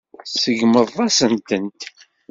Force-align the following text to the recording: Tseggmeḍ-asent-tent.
Tseggmeḍ-asent-tent. 0.31 1.81